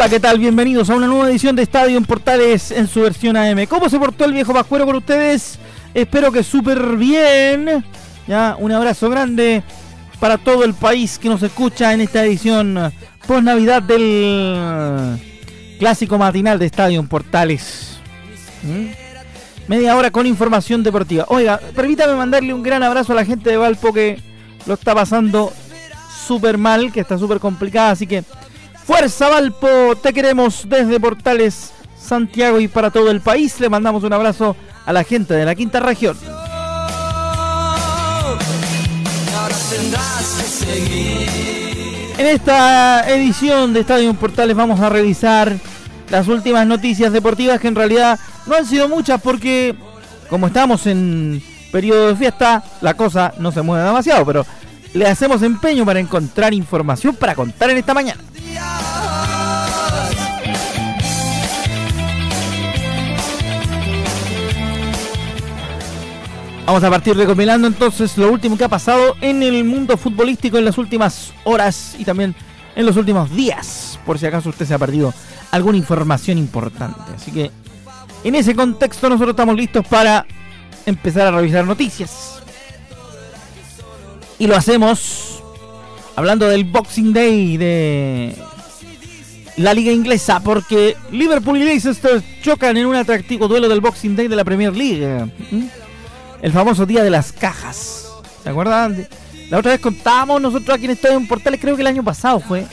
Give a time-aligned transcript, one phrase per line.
[0.00, 0.38] Hola, ¿qué tal?
[0.38, 3.66] Bienvenidos a una nueva edición de Estadio en Portales en su versión AM.
[3.66, 5.58] ¿Cómo se portó el viejo Pascuero con ustedes?
[5.92, 7.84] Espero que súper bien.
[8.26, 9.62] Ya, un abrazo grande
[10.18, 12.94] para todo el país que nos escucha en esta edición
[13.26, 15.18] post Navidad del
[15.78, 17.98] clásico matinal de Estadio en Portales.
[18.62, 19.68] ¿Mm?
[19.68, 21.26] Media hora con información deportiva.
[21.28, 24.18] Oiga, permítame mandarle un gran abrazo a la gente de Valpo que
[24.64, 25.52] lo está pasando
[26.26, 28.24] súper mal, que está súper complicada, así que
[28.90, 33.60] Fuerza Valpo, te queremos desde Portales Santiago y para todo el país.
[33.60, 36.18] Le mandamos un abrazo a la gente de la quinta región.
[42.18, 45.56] En esta edición de Estadio Portales vamos a revisar
[46.10, 49.76] las últimas noticias deportivas que en realidad no han sido muchas porque
[50.28, 54.44] como estamos en periodo de fiesta, la cosa no se mueve demasiado, pero
[54.94, 58.20] le hacemos empeño para encontrar información para contar en esta mañana.
[66.70, 70.64] Vamos a partir recopilando entonces lo último que ha pasado en el mundo futbolístico en
[70.64, 72.32] las últimas horas y también
[72.76, 75.12] en los últimos días, por si acaso usted se ha perdido
[75.50, 77.12] alguna información importante.
[77.16, 77.50] Así que
[78.22, 80.24] en ese contexto nosotros estamos listos para
[80.86, 82.40] empezar a revisar noticias.
[84.38, 85.39] Y lo hacemos
[86.20, 88.34] hablando del Boxing Day de
[89.56, 94.28] la liga inglesa, porque Liverpool y Leicester chocan en un atractivo duelo del Boxing Day
[94.28, 95.32] de la Premier League
[96.42, 98.06] el famoso día de las cajas.
[98.42, 99.08] ¿Se acuerdan?
[99.48, 102.66] La otra vez contábamos nosotros aquí en Estadio Portales, creo que el año pasado fue,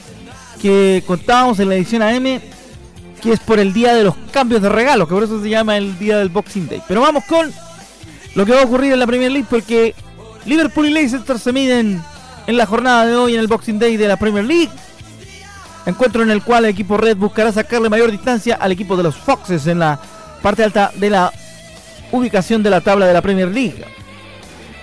[0.62, 2.42] que contábamos en la edición AM
[3.22, 5.78] que es por el día de los cambios de regalos, que por eso se llama
[5.78, 6.84] el día del Boxing Day.
[6.86, 7.50] Pero vamos con
[8.36, 9.96] lo que va a ocurrir en la Premier League, porque
[10.46, 12.04] Liverpool y Leicester se miden
[12.48, 14.72] en la jornada de hoy en el Boxing Day de la Premier League.
[15.86, 19.16] Encuentro en el cual el equipo Red buscará sacarle mayor distancia al equipo de los
[19.16, 20.00] Foxes en la
[20.42, 21.32] parte alta de la
[22.12, 23.86] ubicación de la tabla de la Premier League.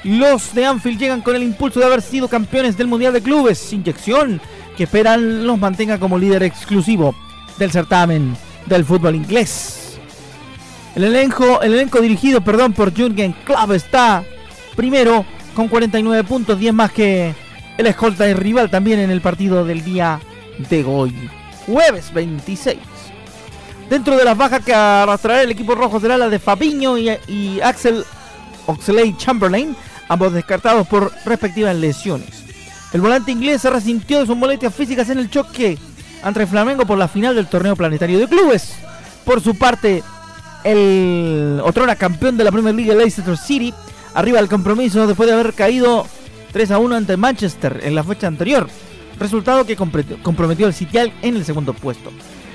[0.04, 3.72] Los de Anfield llegan con el impulso de haber sido campeones del Mundial de Clubes,
[3.72, 4.40] inyección
[4.76, 7.14] que esperan los mantenga como líder exclusivo
[7.58, 8.36] del certamen
[8.66, 9.98] del fútbol inglés.
[10.94, 14.22] El elenco, el elenco dirigido perdón, por Jürgen Klopp está
[14.76, 17.34] primero con 49 puntos, 10 más que
[17.76, 20.20] el escolta y rival también en el partido del día
[20.70, 21.14] de hoy,
[21.66, 22.78] jueves 26.
[23.90, 28.04] Dentro de las bajas que arrastrará el equipo rojo será la de Fabiño y, Axel
[28.66, 29.76] Oxley Chamberlain,
[30.08, 32.44] ambos descartados por respectivas lesiones.
[32.92, 35.76] El volante inglés se resintió de sus molestias físicas en el choque
[36.22, 38.76] ante Flamengo por la final del torneo planetario de clubes.
[39.24, 40.02] Por su parte,
[40.62, 43.74] el otrora campeón de la Premier League, Leicester City,
[44.14, 46.06] arriba del compromiso después de haber caído
[46.54, 48.68] 3 a 1 ante Manchester en la fecha anterior,
[49.18, 52.12] resultado que comprometió al City en el segundo puesto.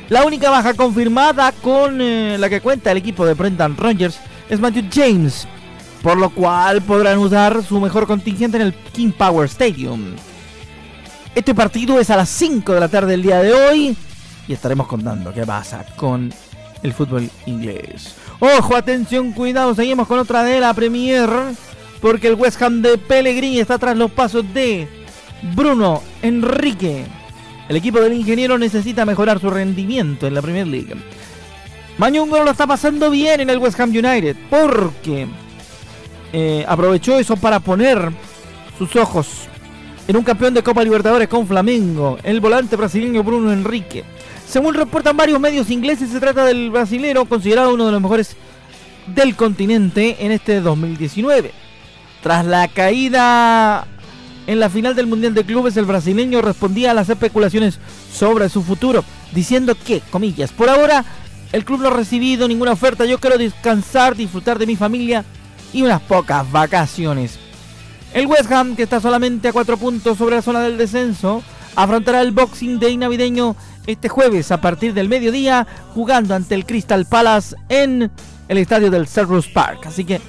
[0.07, 4.17] La única baja confirmada con eh, la que cuenta el equipo de Brendan Rogers
[4.49, 5.45] es Matthew James,
[6.01, 10.15] por lo cual podrán usar su mejor contingente en el King Power Stadium.
[11.35, 13.97] Este partido es a las 5 de la tarde del día de hoy
[14.47, 16.33] y estaremos contando qué pasa con
[16.81, 18.15] el fútbol inglés.
[18.39, 21.29] Ojo, atención, cuidado, seguimos con otra de la Premier
[22.01, 24.87] porque el West Ham de Pellegrini está tras los pasos de
[25.55, 27.05] Bruno Enrique
[27.69, 30.95] el equipo del ingeniero necesita mejorar su rendimiento en la Premier League.
[31.99, 35.27] Mañungo lo está pasando bien en el West Ham United porque
[36.33, 38.11] eh, aprovechó eso para poner
[38.75, 39.47] sus ojos
[40.07, 44.03] en un campeón de Copa Libertadores con Flamengo, el volante brasileño Bruno Enrique.
[44.47, 48.35] Según reportan varios medios ingleses, se trata del brasilero considerado uno de los mejores
[49.13, 51.51] del continente en este 2019.
[52.21, 53.87] Tras la caída
[54.47, 57.79] en la final del Mundial de Clubes, el brasileño respondía a las especulaciones
[58.11, 61.05] sobre su futuro, diciendo que, comillas, por ahora
[61.51, 65.23] el club no ha recibido ninguna oferta, yo quiero descansar, disfrutar de mi familia
[65.73, 67.39] y unas pocas vacaciones.
[68.13, 71.43] El West Ham, que está solamente a cuatro puntos sobre la zona del descenso,
[71.75, 73.55] afrontará el Boxing Day navideño
[73.87, 78.11] este jueves a partir del mediodía, jugando ante el Crystal Palace en
[78.47, 79.85] el estadio del Cerrus Park.
[79.85, 80.19] Así que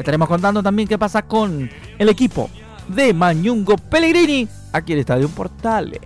[0.00, 2.48] Estaremos contando también qué pasa con el equipo
[2.88, 6.00] de Mañungo Pellegrini aquí en el Estadio Portales.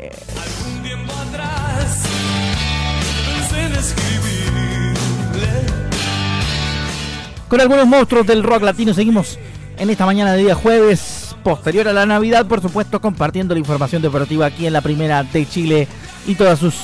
[7.48, 9.38] Con algunos monstruos del rock latino seguimos
[9.78, 14.02] en esta mañana de día jueves, posterior a la Navidad, por supuesto, compartiendo la información
[14.02, 15.86] deportiva aquí en la primera de Chile
[16.26, 16.74] y todas sus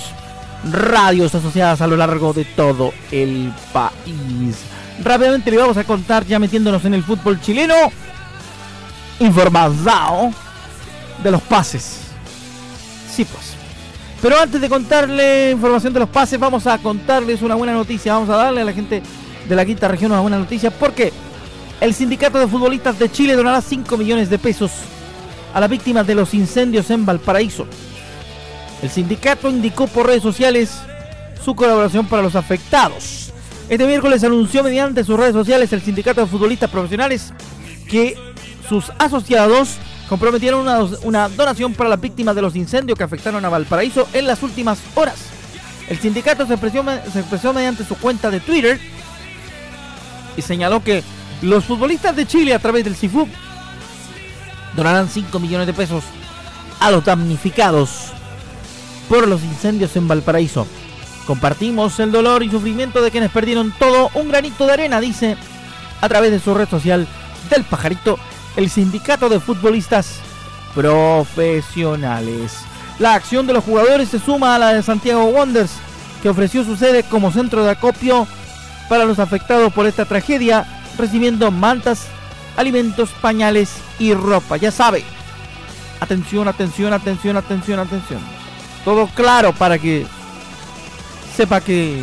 [0.70, 4.64] radios asociadas a lo largo de todo el país.
[5.02, 7.74] Rápidamente le vamos a contar, ya metiéndonos en el fútbol chileno,
[9.18, 10.32] informado
[11.22, 12.00] de los pases.
[13.10, 13.54] Sí, pues.
[14.20, 18.12] Pero antes de contarle información de los pases, vamos a contarles una buena noticia.
[18.12, 19.02] Vamos a darle a la gente
[19.48, 21.12] de la quinta región una buena noticia porque
[21.80, 24.70] el sindicato de futbolistas de Chile donará 5 millones de pesos
[25.54, 27.66] a las víctimas de los incendios en Valparaíso.
[28.82, 30.70] El sindicato indicó por redes sociales
[31.42, 33.29] su colaboración para los afectados.
[33.70, 37.32] Este miércoles anunció mediante sus redes sociales el sindicato de futbolistas profesionales
[37.88, 38.16] que
[38.68, 39.76] sus asociados
[40.08, 40.66] comprometieron
[41.04, 44.80] una, donación para las víctimas de los incendios que afectaron a Valparaíso en las últimas
[44.96, 45.18] horas.
[45.88, 48.80] El sindicato se expresó, mediante su cuenta de Twitter
[50.36, 51.04] y señaló que
[51.40, 53.28] los futbolistas de Chile a través del CIFUB
[54.74, 56.02] donarán 5 millones de pesos
[56.80, 58.06] a los damnificados
[59.08, 60.66] por los incendios en Valparaíso.
[61.26, 65.36] Compartimos el dolor y sufrimiento de quienes perdieron todo un granito de arena, dice
[66.00, 67.06] a través de su red social
[67.50, 68.18] del pajarito
[68.56, 70.20] el sindicato de futbolistas
[70.74, 72.58] profesionales.
[72.98, 75.72] La acción de los jugadores se suma a la de Santiago Wonders,
[76.22, 78.26] que ofreció su sede como centro de acopio
[78.88, 80.66] para los afectados por esta tragedia,
[80.98, 82.06] recibiendo mantas,
[82.56, 84.56] alimentos, pañales y ropa.
[84.56, 85.04] Ya sabe,
[86.00, 88.40] atención, atención, atención, atención, atención
[88.84, 90.06] todo claro para que
[91.40, 91.96] sepa que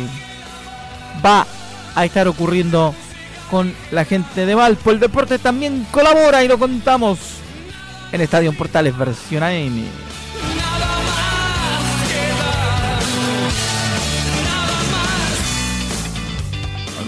[1.24, 1.46] va
[1.94, 2.92] a estar ocurriendo
[3.48, 4.90] con la gente de Valpo.
[4.90, 7.20] El deporte también colabora y lo contamos
[8.10, 9.84] en Estadio Portales versión AM.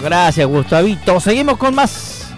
[0.01, 1.19] Gracias, Gustavito.
[1.19, 2.29] Seguimos con más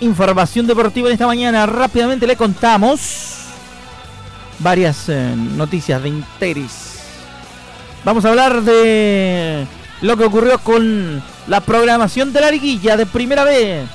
[0.00, 1.66] información deportiva en esta mañana.
[1.66, 3.44] Rápidamente le contamos
[4.58, 6.89] varias eh, noticias de interés.
[8.04, 9.66] Vamos a hablar de
[10.00, 13.88] lo que ocurrió con la programación de la liguilla de primera vez.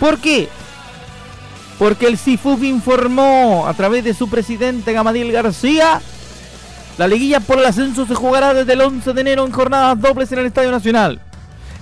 [0.00, 0.48] ¿Por qué?
[1.78, 6.00] Porque el CIFUB informó a través de su presidente Gamadiel García
[6.98, 10.32] la liguilla por el ascenso se jugará desde el 11 de enero en jornadas dobles
[10.32, 11.20] en el Estadio Nacional.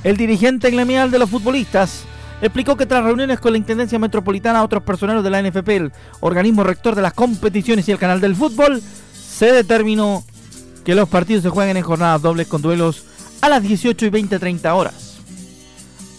[0.02, 2.02] El dirigente gremial de los futbolistas
[2.42, 6.64] explicó que tras reuniones con la Intendencia Metropolitana, otros personeros de la NFP, el organismo
[6.64, 8.82] rector de las competiciones y el canal del fútbol,
[9.12, 10.24] se determinó
[10.84, 13.04] que los partidos se jueguen en jornadas dobles con duelos
[13.40, 15.16] a las 18 y 20, 30 horas.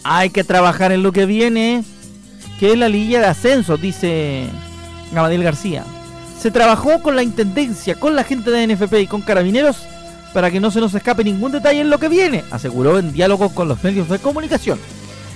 [0.04, 1.84] Hay que trabajar en lo que viene,
[2.60, 4.48] que es la liguilla de ascenso, dice
[5.12, 5.84] Gamadiel García.
[6.40, 9.78] Se trabajó con la Intendencia, con la gente de NFP y con carabineros
[10.34, 13.50] para que no se nos escape ningún detalle en lo que viene, aseguró en diálogo
[13.56, 14.78] con los medios de comunicación.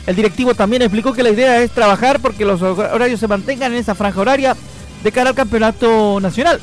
[0.06, 3.78] El directivo también explicó que la idea es trabajar porque los horarios se mantengan en
[3.78, 4.58] esa franja horaria
[5.04, 6.60] de cara al campeonato nacional,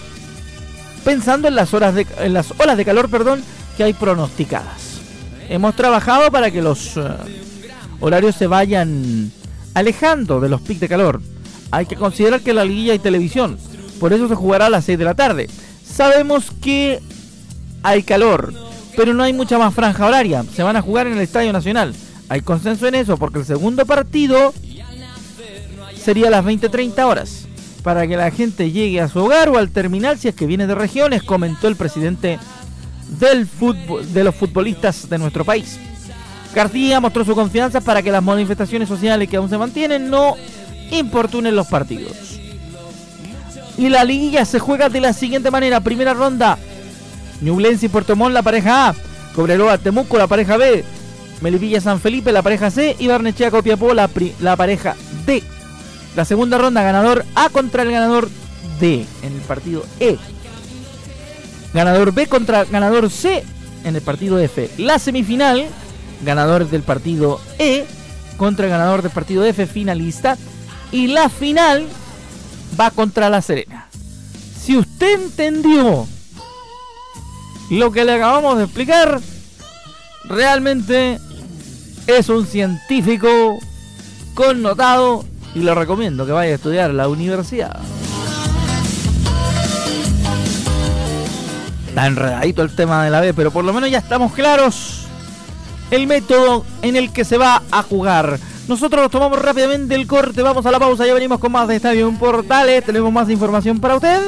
[1.07, 3.41] pensando en las horas de, en las olas de calor, perdón,
[3.77, 4.99] que hay pronosticadas.
[5.49, 7.03] Hemos trabajado para que los eh,
[8.01, 9.31] horarios se vayan
[9.73, 11.23] alejando de los picos de calor.
[11.71, 13.57] Hay que considerar que la liguilla hay televisión,
[14.01, 15.49] por eso se jugará a las 6 de la tarde.
[15.85, 17.01] Sabemos que
[17.85, 18.53] hay calor,
[18.97, 20.45] pero no hay mucha más franja horaria.
[20.57, 21.95] Se van a jugar en el Estadio Nacional.
[22.29, 24.53] Hay consenso en eso porque el segundo partido
[26.03, 27.46] sería a las 20-30 horas
[27.87, 30.67] para que la gente llegue a su hogar o al terminal si es que viene
[30.67, 32.37] de regiones, comentó el presidente
[33.21, 35.79] del fútbol, de los futbolistas de nuestro país.
[36.53, 40.35] García mostró su confianza para que las manifestaciones sociales que aún se mantienen no
[40.91, 42.41] importunen los partidos.
[43.79, 45.79] Y la liguilla se juega de la siguiente manera.
[45.79, 46.59] Primera ronda.
[47.41, 48.95] Ñublense y Puerto Montt, la pareja A.
[49.33, 50.85] Cobreloa, Temuco, la pareja B.
[51.41, 55.45] Melipilla San Felipe, la pareja C, y Barnechea Copiapó, la, la pareja D.
[56.17, 58.31] La segunda ronda, ganador A contra el ganador
[58.81, 60.17] D en el partido E.
[61.75, 63.45] Ganador B contra ganador C
[63.85, 64.71] en el partido F.
[64.79, 65.67] La semifinal,
[66.25, 67.87] ganador del partido E
[68.39, 70.39] contra el ganador del partido F, finalista.
[70.91, 71.87] Y la final
[72.81, 73.89] va contra la Serena.
[74.59, 76.07] Si usted entendió
[77.71, 79.21] lo que le acabamos de explicar,
[80.25, 81.21] realmente
[82.07, 83.59] es un científico
[84.35, 85.25] connotado
[85.57, 87.81] y lo recomiendo que vaya a estudiar la universidad.
[91.89, 95.07] Está enredadito el tema de la B, pero por lo menos ya estamos claros
[95.91, 98.39] el método en el que se va a jugar.
[98.69, 102.13] Nosotros tomamos rápidamente el corte, vamos a la pausa, ya venimos con más de Estadio
[102.19, 104.21] Portales, tenemos más información para usted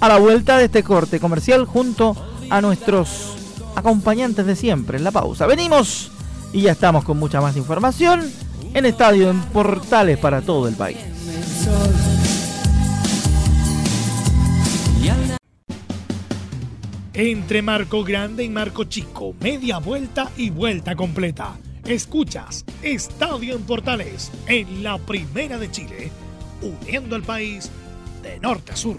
[0.00, 2.16] a la vuelta de este corte comercial junto
[2.50, 3.36] a nuestros
[3.76, 5.46] acompañantes de siempre en la pausa.
[5.46, 6.10] Venimos
[6.52, 8.28] y ya estamos con mucha más información
[8.74, 10.98] en Estadio en Portales para todo el país.
[17.16, 21.56] Entre Marco Grande y Marco Chico, media vuelta y vuelta completa.
[21.84, 26.10] Escuchas Estadio en Portales en la Primera de Chile,
[26.60, 27.70] uniendo al país
[28.20, 28.98] de norte a sur.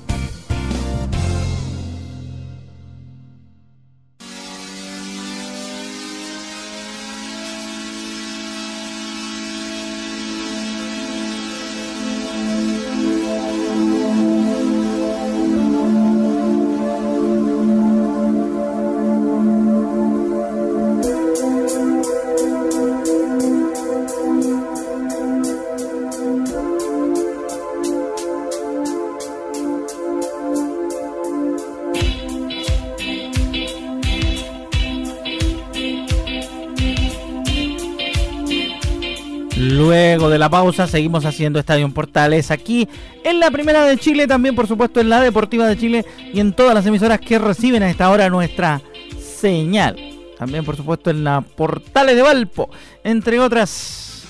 [40.31, 42.87] De la pausa seguimos haciendo Estadio Portales aquí
[43.23, 46.53] en la Primera de Chile, también por supuesto en la Deportiva de Chile y en
[46.53, 48.81] todas las emisoras que reciben a esta hora nuestra
[49.19, 49.97] señal.
[50.37, 52.69] También por supuesto en la Portales de Valpo,
[53.03, 54.23] entre otras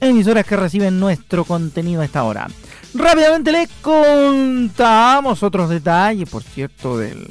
[0.00, 2.48] emisoras que reciben nuestro contenido a esta hora.
[2.94, 7.26] Rápidamente les contamos otros detalles, por cierto, del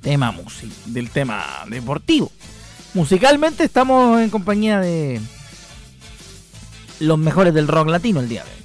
[0.00, 2.30] tema música, del tema deportivo.
[2.94, 5.20] Musicalmente estamos en compañía de
[7.00, 8.64] los mejores del rock latino el día de hoy.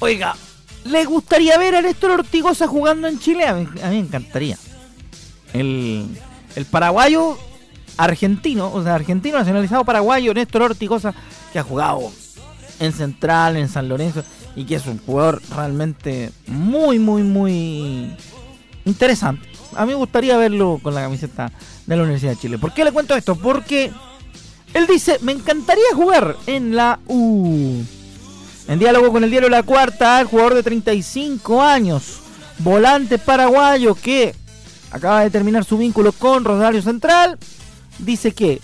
[0.00, 0.36] Oiga,
[0.84, 3.46] ¿les gustaría ver a Néstor Ortigosa jugando en Chile?
[3.46, 4.58] A mí, me encantaría.
[5.52, 6.06] El,
[6.56, 7.38] el paraguayo
[7.96, 11.14] argentino, o sea, argentino nacionalizado paraguayo, Néstor Ortigosa,
[11.52, 12.10] que ha jugado
[12.80, 14.24] en Central, en San Lorenzo,
[14.56, 18.14] y que es un jugador realmente muy, muy, muy
[18.84, 19.48] interesante.
[19.76, 21.50] A mí me gustaría verlo con la camiseta
[21.86, 22.58] de la Universidad de Chile.
[22.58, 23.36] ¿Por qué le cuento esto?
[23.36, 23.92] Porque
[24.74, 27.82] él dice, me encantaría jugar en la U.
[28.66, 32.20] En diálogo con el diario La Cuarta, el jugador de 35 años,
[32.58, 34.34] volante paraguayo que
[34.90, 37.38] acaba de terminar su vínculo con Rosario Central,
[37.98, 38.60] dice que,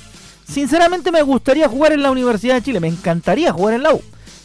[0.48, 4.02] sinceramente me gustaría jugar en la Universidad de Chile, me encantaría jugar en la U.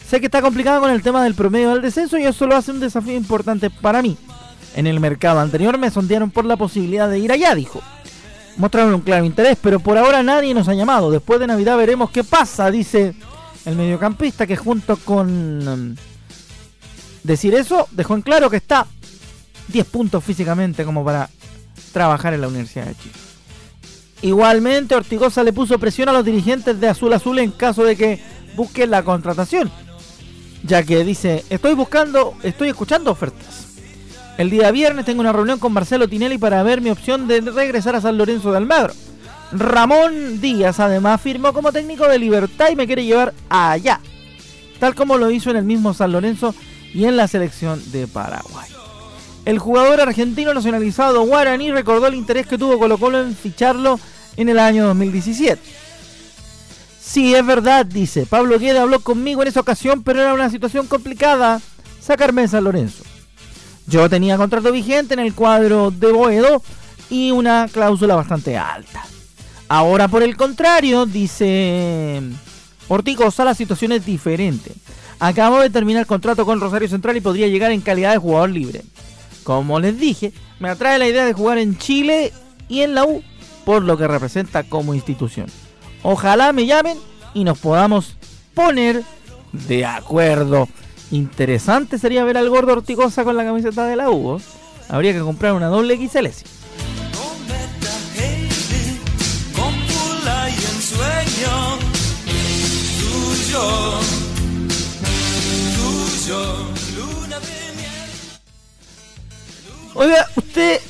[0.08, 2.70] Sé que está complicado con el tema del promedio del descenso y eso lo hace
[2.70, 4.18] un desafío importante para mí.
[4.76, 7.82] En el mercado anterior me sondearon por la posibilidad de ir allá, dijo
[8.58, 11.12] mostraron un claro interés, pero por ahora nadie nos ha llamado.
[11.12, 13.16] Después de Navidad veremos qué pasa, dice
[13.66, 15.96] El mediocampista que junto con mm,
[17.24, 18.88] decir eso dejó en claro que está
[19.68, 21.30] 10 puntos físicamente como para
[21.92, 23.16] trabajar en la Universidad de Chile.
[24.22, 28.20] Igualmente, Ortigosa le puso presión a los dirigentes de Azul Azul en caso de que
[28.56, 29.70] busquen la contratación,
[30.64, 33.55] ya que dice, estoy buscando, estoy escuchando ofertas.
[34.38, 37.96] El día viernes tengo una reunión con Marcelo Tinelli para ver mi opción de regresar
[37.96, 38.94] a San Lorenzo de Almagro.
[39.54, 44.02] Ramón Díaz además firmó como técnico de Libertad y me quiere llevar allá,
[44.80, 46.54] tal como lo hizo en el mismo San Lorenzo
[46.94, 48.68] y en la selección de Paraguay.
[49.46, 54.00] El jugador argentino nacionalizado Guaraní recordó el interés que tuvo Colo Colo en ficharlo
[54.36, 55.62] en el año 2017.
[57.00, 58.26] Sí, es verdad, dice.
[58.26, 61.62] Pablo Gueda habló conmigo en esa ocasión, pero era una situación complicada
[62.02, 63.04] sacarme de San Lorenzo.
[63.88, 66.62] Yo tenía contrato vigente en el cuadro de Boedo
[67.10, 69.04] y una cláusula bastante alta.
[69.68, 72.22] Ahora, por el contrario, dice
[72.88, 74.72] Ortigosa, la situación es diferente.
[75.20, 78.84] Acabo de terminar contrato con Rosario Central y podría llegar en calidad de jugador libre.
[79.44, 82.34] Como les dije, me atrae la idea de jugar en Chile
[82.68, 83.24] y en la U
[83.66, 85.48] por lo que representa como institución.
[86.04, 86.98] Ojalá me llamen
[87.34, 88.16] y nos podamos
[88.54, 89.04] poner
[89.52, 90.68] de acuerdo.
[91.12, 94.42] Interesante sería ver al gordo Ortigosa con la camiseta de la U.
[94.90, 96.28] Habría que comprar una doble XL.
[109.98, 110.82] Oiga, usted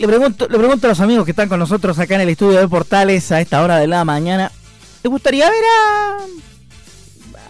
[0.00, 2.58] le pregunto, le pregunto a los amigos que están con nosotros acá en el estudio
[2.58, 4.50] de Portales a esta hora de la mañana.
[5.04, 6.16] ¿Le gustaría ver a,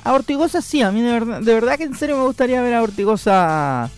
[0.05, 0.61] a Ortigosa?
[0.63, 3.91] Sí, a mí de verdad, de verdad que en serio me gustaría ver a Ortigosa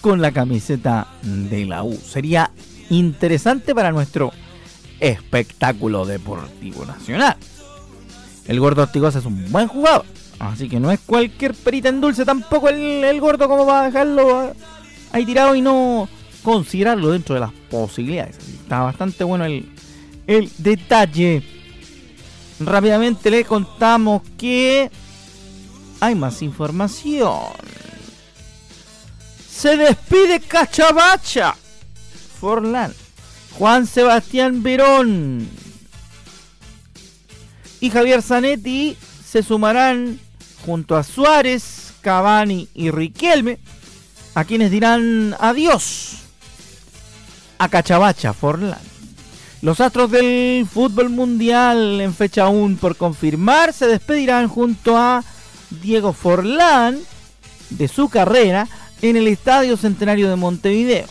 [0.00, 1.94] con la camiseta de la U.
[1.94, 2.50] Sería
[2.90, 4.32] interesante para nuestro
[4.98, 7.36] espectáculo deportivo nacional.
[8.46, 10.04] El gordo Ortigosa es un buen jugador.
[10.38, 14.54] Así que no es cualquier perita en dulce tampoco el, gordo como va a dejarlo
[15.12, 16.08] ahí tirado y no
[16.42, 18.38] considerarlo dentro de las posibilidades.
[18.38, 19.68] Está bastante bueno el,
[20.26, 21.42] el detalle.
[22.60, 24.90] Rápidamente le contamos que
[25.98, 27.54] hay más información.
[29.50, 31.54] Se despide Cachabacha.
[32.38, 32.94] Forlán.
[33.58, 35.48] Juan Sebastián Verón.
[37.80, 38.96] Y Javier Zanetti
[39.26, 40.20] se sumarán
[40.64, 43.58] junto a Suárez, Cavani y Riquelme
[44.34, 46.18] a quienes dirán adiós
[47.58, 48.89] a Cachabacha Forlán.
[49.62, 55.22] Los astros del fútbol mundial en fecha aún por confirmar se despedirán junto a
[55.82, 56.98] Diego Forlán
[57.68, 58.66] de su carrera
[59.02, 61.06] en el Estadio Centenario de Montevideo.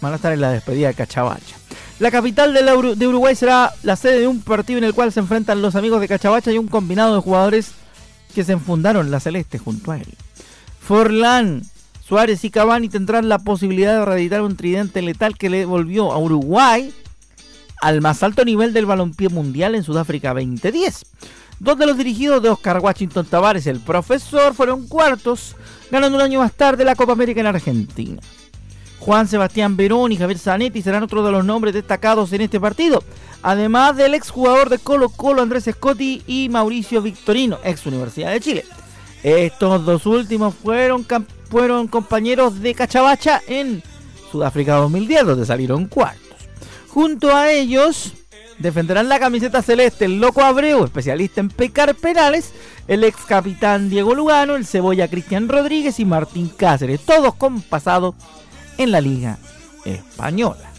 [0.00, 1.56] Van a estar en la despedida de Cachabacha.
[1.98, 5.60] La capital de Uruguay será la sede de un partido en el cual se enfrentan
[5.60, 7.72] los amigos de Cachabacha y un combinado de jugadores
[8.34, 10.06] que se enfundaron la celeste junto a él.
[10.80, 11.62] Forlán
[12.06, 16.18] Suárez y Cavani tendrán la posibilidad de reeditar un tridente letal que le volvió a
[16.18, 16.94] Uruguay
[17.80, 21.04] al más alto nivel del balompié mundial en Sudáfrica 2010.
[21.58, 25.56] Dos de los dirigidos de Oscar Washington Tavares, el profesor, fueron cuartos,
[25.90, 28.20] ganando un año más tarde la Copa América en Argentina.
[28.98, 33.02] Juan Sebastián Verón y Javier Zanetti serán otros de los nombres destacados en este partido,
[33.42, 38.64] además del exjugador de Colo Colo Andrés Scotti y Mauricio Victorino, ex Universidad de Chile.
[39.22, 41.06] Estos dos últimos fueron
[41.50, 43.82] fueron compañeros de Cachabacha en
[44.30, 46.29] Sudáfrica 2010, donde salieron cuartos.
[46.92, 48.12] Junto a ellos
[48.58, 52.52] defenderán la camiseta celeste el Loco Abreu, especialista en pecar penales,
[52.88, 58.14] el ex capitán Diego Lugano, el cebolla Cristian Rodríguez y Martín Cáceres, todos con pasado
[58.76, 59.38] en la Liga
[59.84, 60.72] Española.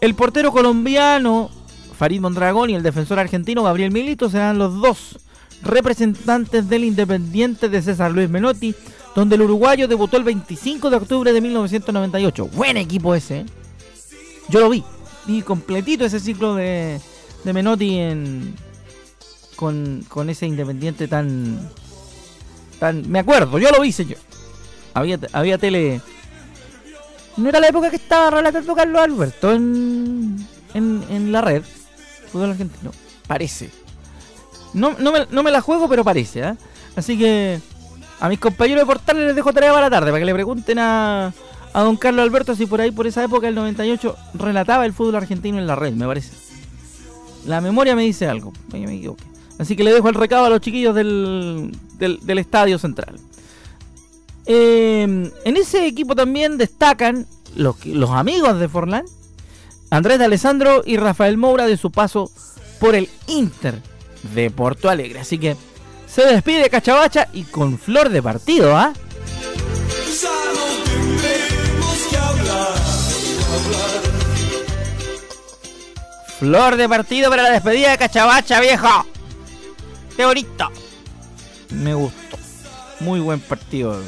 [0.00, 1.50] El portero colombiano
[1.96, 5.18] Farid Mondragón y el defensor argentino Gabriel Milito serán los dos
[5.62, 8.74] representantes del Independiente de César Luis Menotti
[9.14, 12.46] donde el uruguayo debutó el 25 de octubre de 1998.
[12.48, 13.40] Buen equipo ese.
[13.40, 13.46] ¿eh?
[14.48, 14.84] Yo lo vi.
[15.26, 17.00] Vi completito ese ciclo de,
[17.44, 18.54] de Menotti en,
[19.56, 21.70] con, con ese Independiente tan,
[22.78, 23.10] tan...
[23.10, 24.18] Me acuerdo, yo lo vi, señor.
[24.92, 26.00] Había, había tele...
[27.36, 31.62] No era la época que estaba relatando Carlos Alberto en, en, en la red.
[32.30, 32.92] Fútbol argentino.
[33.26, 33.70] Parece.
[34.72, 36.40] No, no, me, no me la juego, pero parece.
[36.40, 36.54] ¿eh?
[36.94, 37.60] Así que
[38.20, 40.78] a mis compañeros de portales les dejo tarea para la tarde, para que le pregunten
[40.78, 41.32] a,
[41.74, 45.16] a don Carlos Alberto si por ahí, por esa época, el 98, relataba el fútbol
[45.16, 46.30] argentino en la red, me parece.
[47.46, 49.24] La memoria me dice algo, me equivoqué.
[49.58, 53.16] Así que le dejo el recado a los chiquillos del, del, Estadio Central.
[54.46, 59.04] Eh, en ese equipo también destacan los, los amigos de Forlán,
[59.90, 62.30] Andrés de Alessandro y Rafael Moura de su paso
[62.78, 63.80] por el Inter
[64.34, 65.20] de Porto Alegre.
[65.20, 65.56] Así que
[66.06, 68.92] se despide Cachabacha y con flor de partido, ¿ah?
[76.44, 79.06] Flor de partido para la despedida de Cachabacha, viejo.
[80.14, 80.68] Qué bonito.
[81.70, 82.36] Me gustó.
[83.00, 83.98] Muy buen partido.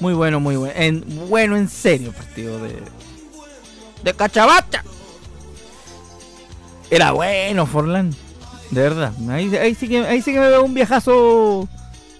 [0.00, 0.74] Muy bueno, muy bueno.
[0.76, 2.82] En, bueno, en serio, partido de.
[4.02, 4.82] De Cachabacha.
[6.90, 8.16] Era bueno, Forlán.
[8.72, 9.12] De verdad.
[9.30, 11.68] Ahí, sí que, ahí sí que me veo un viajazo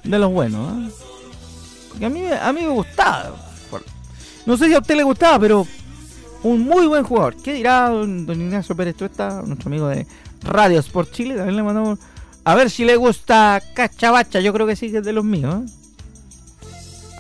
[0.05, 0.93] de los buenos.
[2.01, 2.07] ¿eh?
[2.07, 3.35] a mí, a mí me gustaba.
[4.47, 5.67] No sé si a usted le gustaba, pero
[6.43, 7.37] un muy buen jugador.
[7.37, 10.07] ¿Qué dirá don, Ignacio Pérez está nuestro amigo de
[10.43, 11.37] Radio Sport Chile?
[11.37, 11.99] También le mandamos.
[12.45, 14.41] A ver si le gusta Cachabacha.
[14.41, 15.55] Yo creo que sí que es de los míos.
[15.55, 16.69] ¿eh?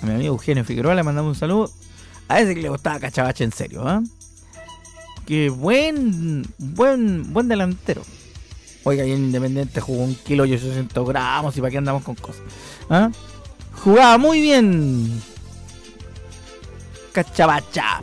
[0.02, 1.70] A mi amigo Eugenio Figueroa le mandamos un saludo.
[2.28, 3.88] A ese que le gustaba Cachabacha en serio.
[3.88, 4.00] ¿eh?
[5.26, 8.02] Qué buen, buen, buen delantero.
[8.84, 12.14] Oiga, y en Independiente jugó un kilo y 800 gramos y para qué andamos con
[12.14, 12.42] cosas.
[12.88, 13.10] ¿Ah?
[13.72, 15.22] Jugaba muy bien.
[17.12, 18.02] Cachabacha.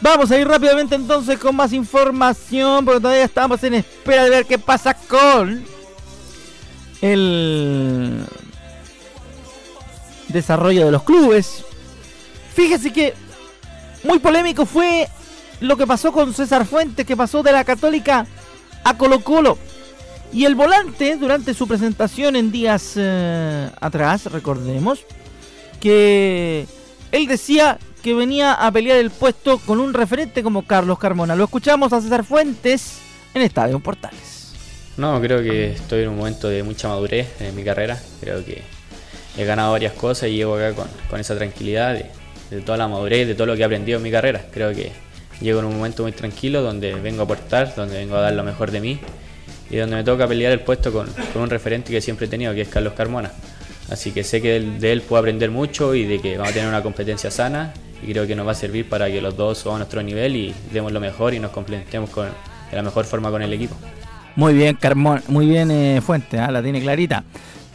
[0.00, 4.46] Vamos a ir rápidamente entonces con más información, porque todavía estamos en espera de ver
[4.46, 5.64] qué pasa con
[7.00, 8.24] el
[10.28, 11.64] desarrollo de los clubes.
[12.54, 13.14] Fíjese que
[14.04, 15.08] muy polémico fue
[15.60, 18.26] lo que pasó con César Fuentes, que pasó de la Católica
[18.84, 19.58] a Colo Colo.
[20.32, 25.00] Y el volante, durante su presentación en días eh, atrás, recordemos,
[25.80, 26.66] que
[27.12, 31.34] él decía que venía a pelear el puesto con un referente como Carlos Carmona.
[31.34, 33.00] Lo escuchamos a César Fuentes
[33.34, 34.52] en Estadio Portales.
[34.96, 38.00] No, creo que estoy en un momento de mucha madurez en mi carrera.
[38.20, 38.62] Creo que
[39.36, 40.72] he ganado varias cosas y llego acá
[41.10, 42.06] con, esa tranquilidad de,
[42.50, 44.44] de, toda la madurez, de todo lo que he aprendido en mi carrera.
[44.52, 44.92] Creo que
[45.40, 48.44] llego en un momento muy tranquilo donde vengo a aportar, donde vengo a dar lo
[48.44, 49.00] mejor de mí
[49.68, 52.60] y donde me toca pelear el puesto con, un referente que siempre he tenido, que
[52.60, 53.32] es Carlos Carmona.
[53.90, 56.68] Así que sé que de él, puedo aprender mucho y de que vamos a tener
[56.68, 59.80] una competencia sana y creo que nos va a servir para que los dos subamos
[59.80, 62.26] nuestro nivel y demos lo mejor y nos complementemos con,
[62.70, 63.76] de la mejor forma con el equipo.
[64.36, 66.50] Muy bien, Carmona, muy bien eh, Fuente, ¿ah?
[66.50, 67.24] la tiene clarita.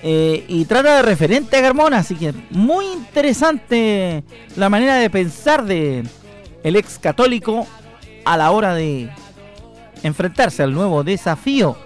[0.04, 4.24] Eh, y trata de referente a Carmona, así que muy interesante
[4.56, 6.04] la manera de pensar de
[6.64, 7.68] el ex católico
[8.26, 9.10] a la hora de
[10.04, 11.78] enfrentarse al nuevo desafío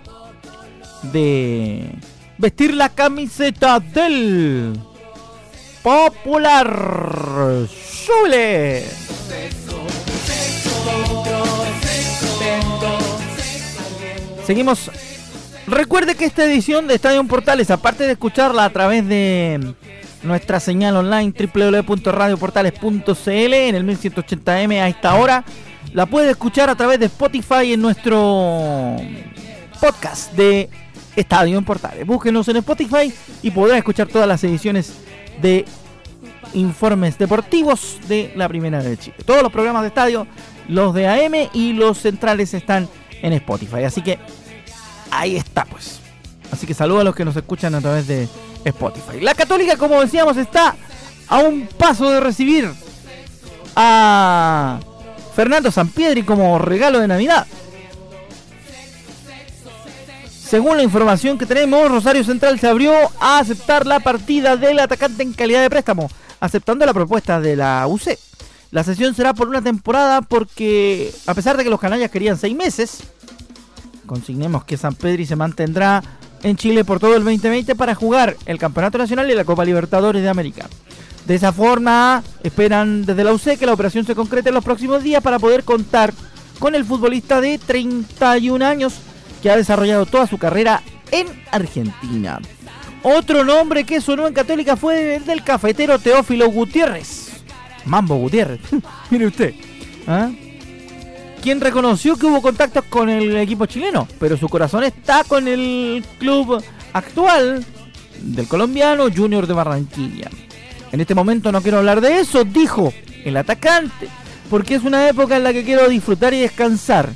[1.11, 1.89] de
[2.37, 4.73] vestir la camiseta del
[5.85, 6.67] Popular
[8.03, 8.83] Chule.
[14.47, 14.89] Seguimos.
[15.67, 19.75] Recuerde que esta edición de Estadio Portales, aparte de escucharla a través de
[20.23, 25.45] nuestra señal online www.radioportales.cl en el 1180m a esta hora,
[25.93, 28.95] la puede escuchar a través de Spotify en nuestro
[29.79, 30.67] podcast de
[31.15, 32.07] Estadio en Portales.
[32.07, 35.05] Búsquenos en Spotify y podrá escuchar todas las ediciones
[35.41, 35.65] de
[36.53, 39.17] informes deportivos de la Primera de Chile.
[39.25, 40.27] Todos los programas de estadio,
[40.67, 42.87] los de AM y los centrales están
[43.21, 43.83] en Spotify.
[43.83, 44.19] Así que
[45.11, 45.99] ahí está, pues.
[46.51, 48.27] Así que saludos a los que nos escuchan a través de
[48.63, 49.19] Spotify.
[49.21, 50.75] La Católica, como decíamos, está
[51.27, 52.69] a un paso de recibir
[53.75, 54.79] a
[55.35, 57.45] Fernando Sampiedri como regalo de Navidad.
[60.47, 65.23] Según la información que tenemos, Rosario Central se abrió a aceptar la partida del atacante
[65.23, 66.07] en calidad de préstamo,
[66.39, 68.19] aceptando la propuesta de la UC.
[68.69, 72.55] La sesión será por una temporada porque, a pesar de que los canallas querían seis
[72.55, 72.99] meses,
[74.05, 76.03] consignemos que San Pedri se mantendrá
[76.43, 80.21] en Chile por todo el 2020 para jugar el Campeonato Nacional y la Copa Libertadores
[80.21, 80.67] de América.
[81.25, 85.01] De esa forma, esperan desde la UC que la operación se concrete en los próximos
[85.01, 86.13] días para poder contar
[86.59, 89.01] con el futbolista de 31 años
[89.45, 90.81] que ha desarrollado toda su carrera
[91.11, 92.39] en Argentina.
[93.03, 97.43] Otro nombre que sonó en Católica fue el del cafetero Teófilo Gutiérrez.
[97.85, 98.59] Mambo Gutiérrez,
[99.11, 99.53] mire usted.
[100.07, 100.31] ¿ah?
[101.43, 106.03] Quien reconoció que hubo contactos con el equipo chileno, pero su corazón está con el
[106.17, 107.63] club actual
[108.19, 110.31] del colombiano Junior de Barranquilla.
[110.91, 112.91] En este momento no quiero hablar de eso, dijo
[113.23, 114.07] el atacante,
[114.49, 117.13] porque es una época en la que quiero disfrutar y descansar.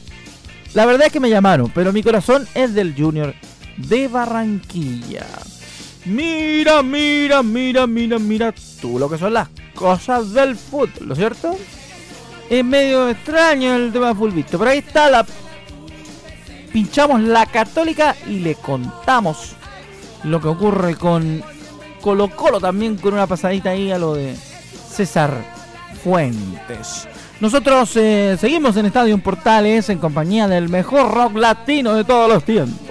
[0.74, 3.34] La verdad es que me llamaron, pero mi corazón es del Junior
[3.78, 5.26] de Barranquilla.
[6.06, 11.20] Mira, mira, mira, mira, mira tú lo que son las cosas del fútbol, ¿no es
[11.20, 11.56] cierto?
[12.50, 15.26] Es medio extraño el tema visto, pero ahí está la
[16.72, 19.54] pinchamos la católica y le contamos
[20.24, 21.44] lo que ocurre con
[22.02, 25.34] Colo Colo también con una pasadita ahí a lo de César
[26.04, 27.08] Fuentes.
[27.40, 32.44] Nosotros eh, seguimos en Estadio Portales en compañía del mejor rock latino de todos los
[32.44, 32.89] tiempos.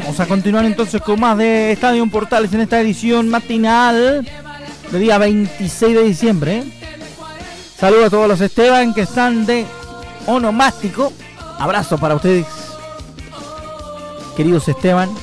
[0.00, 4.28] Vamos a continuar entonces con más de Estadio Portales en esta edición matinal
[4.90, 6.64] de día 26 de diciembre.
[7.78, 9.64] Saludos a todos los Esteban que están de
[10.26, 11.12] onomástico.
[11.60, 12.44] Abrazo para ustedes,
[14.36, 15.14] queridos Esteban.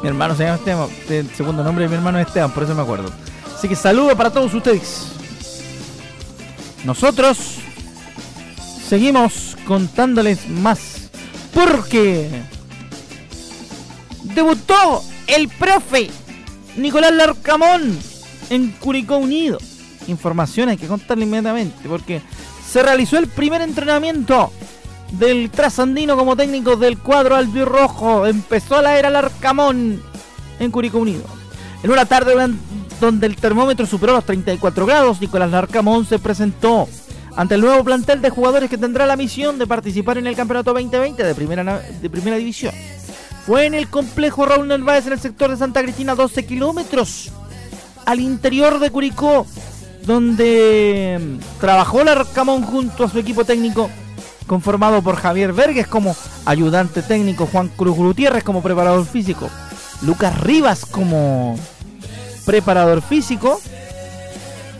[0.00, 2.74] Mi hermano se llama Esteban, el segundo nombre de mi hermano es Esteban, por eso
[2.76, 3.10] me acuerdo.
[3.52, 5.08] Así que saludos para todos ustedes.
[6.84, 7.56] Nosotros
[8.88, 11.10] seguimos contándoles más
[11.52, 12.30] porque
[14.36, 16.10] debutó el profe
[16.76, 17.98] Nicolás Larcamón
[18.50, 19.58] en Curicó Unido.
[20.08, 22.20] Información hay que contarle inmediatamente porque
[22.70, 24.52] se realizó el primer entrenamiento
[25.12, 28.26] del trasandino como técnico del cuadro albirrojo.
[28.26, 30.02] Empezó la era Larcamón
[30.60, 31.24] en Curicó Unido.
[31.82, 32.34] En una tarde
[33.00, 36.88] donde el termómetro superó los 34 grados, Nicolás Larcamón se presentó
[37.36, 40.72] ante el nuevo plantel de jugadores que tendrá la misión de participar en el Campeonato
[40.72, 42.74] 2020 de Primera, de primera División.
[43.46, 47.30] Fue en el complejo Raúl Narváez en el sector de Santa Cristina, 12 kilómetros
[48.04, 49.46] al interior de Curicó,
[50.04, 53.88] donde mm, trabajó Larcamón junto a su equipo técnico
[54.48, 59.48] conformado por Javier Verges como ayudante técnico, Juan Cruz Gutiérrez como preparador físico,
[60.02, 61.56] Lucas Rivas como
[62.44, 63.60] preparador físico,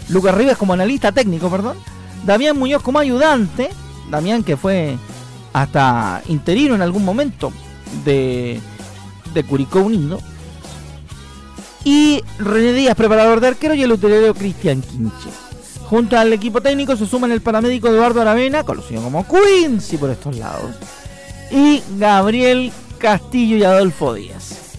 [0.09, 1.77] Lucas Rivas como analista técnico, perdón,
[2.25, 3.71] Damián Muñoz como ayudante,
[4.11, 4.97] Damián que fue
[5.53, 7.53] hasta interino en algún momento
[8.05, 8.61] de,
[9.35, 10.21] de Curicó Unido,
[11.85, 15.31] y René Díaz, preparador de arquero, y el utilero Cristian Quinche.
[15.85, 20.37] Junto al equipo técnico se suman el paramédico Eduardo Aravena, conocido como Quincy por estos
[20.37, 20.75] lados,
[21.51, 24.73] y Gabriel Castillo y Adolfo Díaz.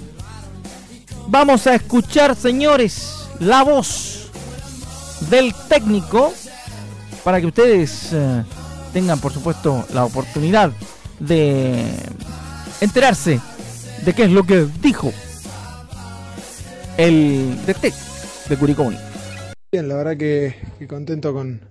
[1.28, 4.30] Vamos a escuchar, señores, la voz
[5.30, 6.34] del técnico
[7.24, 8.44] para que ustedes eh,
[8.94, 10.72] tengan, por supuesto, la oportunidad
[11.20, 11.86] de
[12.82, 13.40] enterarse
[14.06, 15.12] de qué es lo que dijo
[16.98, 17.94] el DT
[18.50, 18.92] de Curicó
[19.72, 20.56] Bien, la verdad que,
[20.88, 21.62] contento con,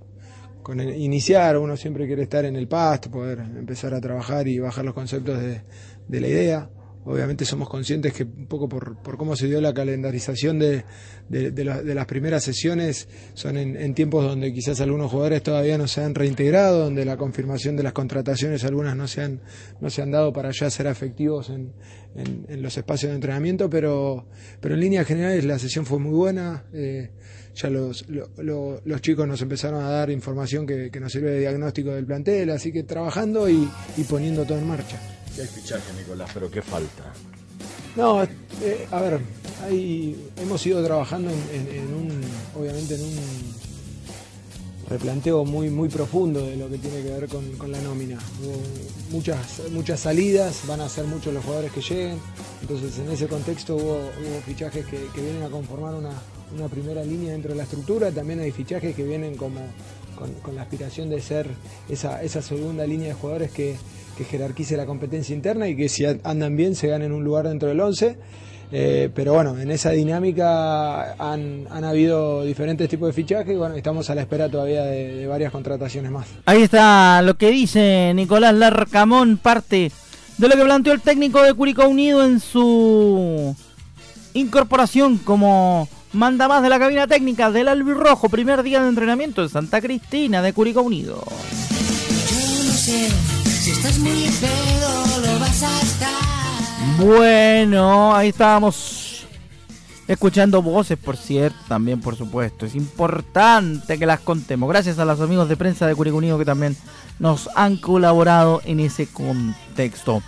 [0.63, 4.85] con iniciar, uno siempre quiere estar en el pasto, poder empezar a trabajar y bajar
[4.85, 5.63] los conceptos de,
[6.07, 6.71] de la idea.
[7.07, 10.85] Obviamente somos conscientes que un poco por, por cómo se dio la calendarización de,
[11.29, 16.17] de, las primeras sesiones son en, tiempos donde quizás algunos jugadores todavía no se han
[16.17, 19.41] reintegrado, donde la confirmación de las contrataciones algunas no se han,
[19.81, 21.73] no se han dado para ya ser efectivos en,
[22.17, 24.27] en, los espacios de entrenamiento, pero,
[24.61, 26.65] pero en líneas generales la sesión fue muy buena.
[26.73, 27.11] Eh,
[27.55, 32.05] ya los, los chicos nos empezaron a dar información que, nos sirve de diagnóstico del
[32.05, 33.67] plantel, así que trabajando y,
[33.97, 35.01] y poniendo todo en marcha.
[35.37, 36.31] ¿Qué hay fichaje, Nicolás?
[36.33, 37.13] ¿Pero qué falta?
[37.95, 39.21] No, eh, a ver,
[40.41, 42.23] hemos ido trabajando en, un,
[42.59, 43.15] obviamente en un
[44.89, 48.19] replanteo muy, muy profundo de lo que tiene que ver con, la nómina.
[48.43, 48.57] Hubo
[49.11, 52.19] muchas, muchas salidas, van a ser muchos los jugadores que lleguen,
[52.63, 54.11] entonces en ese contexto hubo,
[54.47, 58.97] fichajes que, vienen a conformar una, primera línea dentro de la estructura, también hay fichajes
[58.97, 59.61] que vienen como
[60.17, 61.47] con, la aspiración de ser
[61.89, 63.77] esa, esa segunda línea de jugadores que,
[64.31, 67.79] jerarquice la competencia interna y que si andan bien se ganen un lugar dentro del
[67.79, 68.17] 11.
[68.73, 74.11] Eh, pero bueno, en esa dinámica han, habido diferentes tipos de fichajes y bueno, estamos
[74.11, 76.27] a la espera todavía de, varias contrataciones más.
[76.47, 79.93] Ahí está lo que dice Nicolás Larcamón, parte
[80.39, 83.55] de lo que planteó el técnico de Curicó Unido en su
[84.35, 89.49] incorporación como manda más de la cabina técnica del Albirrojo, primer día de entrenamiento en
[89.49, 91.23] Santa Cristina de Curicó Unido.
[96.99, 99.27] Bueno, ahí estábamos
[100.09, 102.65] escuchando voces, por cierto, también por supuesto.
[102.67, 104.69] Es importante que las contemos.
[104.69, 106.77] Gracias a los amigos de prensa de Curicunido que también
[107.19, 110.23] nos han colaborado en ese contexto.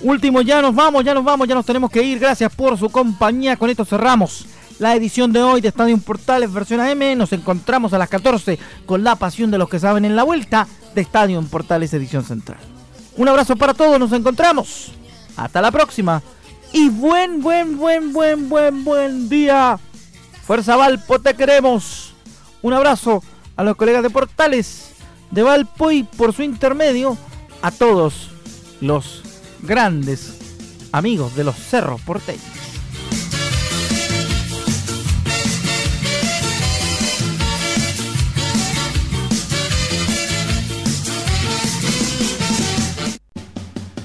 [0.00, 2.18] Último, ya nos vamos, ya nos vamos, ya nos tenemos que ir.
[2.18, 3.56] Gracias por su compañía.
[3.56, 4.46] Con esto cerramos
[4.82, 7.16] la edición de hoy de Estadio Portales versión AM.
[7.16, 10.66] Nos encontramos a las 14 con la pasión de los que saben en la vuelta
[10.92, 12.58] de Estadio Portales edición central.
[13.16, 14.90] Un abrazo para todos, nos encontramos.
[15.36, 16.20] Hasta la próxima.
[16.72, 19.78] Y buen, buen, buen, buen, buen, buen día.
[20.44, 22.14] Fuerza Valpo, te queremos.
[22.60, 23.22] Un abrazo
[23.54, 24.94] a los colegas de Portales
[25.30, 27.16] de Valpo y por su intermedio
[27.62, 28.30] a todos
[28.80, 29.22] los
[29.62, 30.38] grandes
[30.90, 32.61] amigos de los cerros porteños.